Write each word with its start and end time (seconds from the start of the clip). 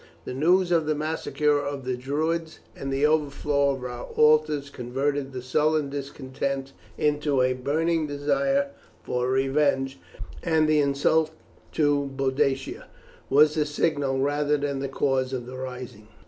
The 0.25 0.33
news 0.33 0.71
of 0.71 0.87
the 0.87 0.95
massacre 0.95 1.59
of 1.59 1.85
the 1.85 1.95
Druids 1.95 2.57
and 2.75 2.91
the 2.91 3.05
overthrow 3.05 3.69
of 3.69 3.83
our 3.83 4.05
altars 4.15 4.71
converted 4.71 5.31
the 5.31 5.43
sullen 5.43 5.91
discontent 5.91 6.73
into 6.97 7.39
a 7.43 7.53
burning 7.53 8.07
desire 8.07 8.69
for 9.03 9.29
revenge, 9.29 9.99
and 10.41 10.67
the 10.67 10.79
insult 10.79 11.29
to 11.73 12.09
Boadicea 12.17 12.85
was 13.29 13.53
the 13.53 13.63
signal 13.63 14.17
rather 14.17 14.57
than 14.57 14.79
the 14.79 14.89
cause 14.89 15.33
of 15.33 15.45
the 15.45 15.55
rising. 15.55 16.07